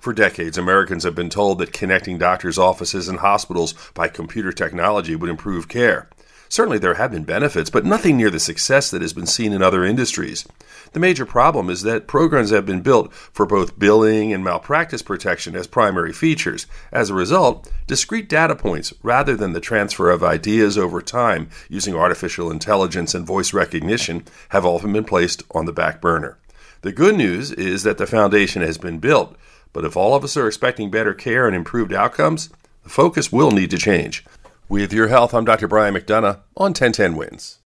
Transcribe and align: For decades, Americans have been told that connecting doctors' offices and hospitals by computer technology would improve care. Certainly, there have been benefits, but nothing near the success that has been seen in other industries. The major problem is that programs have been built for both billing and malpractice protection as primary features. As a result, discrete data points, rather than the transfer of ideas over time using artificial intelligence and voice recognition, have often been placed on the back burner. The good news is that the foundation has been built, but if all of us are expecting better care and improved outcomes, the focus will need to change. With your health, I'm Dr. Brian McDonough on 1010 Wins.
For 0.00 0.12
decades, 0.12 0.58
Americans 0.58 1.04
have 1.04 1.14
been 1.14 1.30
told 1.30 1.58
that 1.58 1.72
connecting 1.72 2.18
doctors' 2.18 2.58
offices 2.58 3.08
and 3.08 3.18
hospitals 3.20 3.74
by 3.94 4.08
computer 4.08 4.52
technology 4.52 5.16
would 5.16 5.30
improve 5.30 5.68
care. 5.68 6.08
Certainly, 6.48 6.78
there 6.78 6.94
have 6.94 7.10
been 7.10 7.24
benefits, 7.24 7.70
but 7.70 7.84
nothing 7.84 8.16
near 8.16 8.30
the 8.30 8.38
success 8.38 8.90
that 8.90 9.02
has 9.02 9.12
been 9.12 9.26
seen 9.26 9.52
in 9.52 9.62
other 9.62 9.84
industries. 9.84 10.46
The 10.92 11.00
major 11.00 11.26
problem 11.26 11.68
is 11.68 11.82
that 11.82 12.06
programs 12.06 12.50
have 12.50 12.64
been 12.64 12.82
built 12.82 13.12
for 13.12 13.46
both 13.46 13.78
billing 13.78 14.32
and 14.32 14.44
malpractice 14.44 15.02
protection 15.02 15.56
as 15.56 15.66
primary 15.66 16.12
features. 16.12 16.66
As 16.92 17.10
a 17.10 17.14
result, 17.14 17.70
discrete 17.88 18.28
data 18.28 18.54
points, 18.54 18.94
rather 19.02 19.36
than 19.36 19.52
the 19.52 19.60
transfer 19.60 20.08
of 20.08 20.22
ideas 20.22 20.78
over 20.78 21.02
time 21.02 21.48
using 21.68 21.96
artificial 21.96 22.50
intelligence 22.50 23.14
and 23.14 23.26
voice 23.26 23.52
recognition, 23.52 24.24
have 24.50 24.64
often 24.64 24.92
been 24.92 25.04
placed 25.04 25.42
on 25.50 25.64
the 25.64 25.72
back 25.72 26.00
burner. 26.00 26.38
The 26.82 26.92
good 26.92 27.16
news 27.16 27.50
is 27.50 27.82
that 27.82 27.98
the 27.98 28.06
foundation 28.06 28.62
has 28.62 28.78
been 28.78 29.00
built, 29.00 29.36
but 29.76 29.84
if 29.84 29.94
all 29.94 30.14
of 30.14 30.24
us 30.24 30.38
are 30.38 30.46
expecting 30.46 30.90
better 30.90 31.12
care 31.12 31.46
and 31.46 31.54
improved 31.54 31.92
outcomes, 31.92 32.48
the 32.82 32.88
focus 32.88 33.30
will 33.30 33.50
need 33.50 33.70
to 33.70 33.76
change. 33.76 34.24
With 34.70 34.90
your 34.90 35.08
health, 35.08 35.34
I'm 35.34 35.44
Dr. 35.44 35.68
Brian 35.68 35.92
McDonough 35.92 36.40
on 36.56 36.72
1010 36.72 37.14
Wins. 37.14 37.58